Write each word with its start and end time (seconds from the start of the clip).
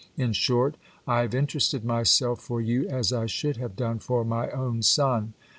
In 0.17 0.33
short, 0.33 0.77
I 1.05 1.21
have 1.21 1.35
interested 1.35 1.85
myself 1.85 2.39
for 2.41 2.59
you 2.59 2.87
as 2.89 3.13
I 3.13 3.27
should 3.27 3.57
have 3.57 3.75
done 3.75 3.99
for 3.99 4.25
my 4.25 4.49
own 4.49 4.81
son. 4.81 5.33